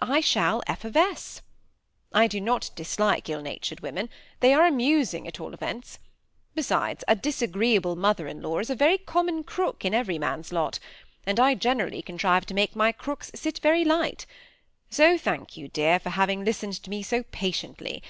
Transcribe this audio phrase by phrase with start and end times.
[0.00, 1.42] I shall effervesce.
[2.10, 4.08] I do not dislike ill natured women;
[4.40, 5.98] they are amusing at all events.
[6.54, 10.78] Besides, a disagreeable mother in law is a very common crook in every man's lot,
[11.26, 14.24] and I generally con trive to make my crooks sit very light;
[14.88, 18.02] so thank yon, dear, for having listened to me so patiently.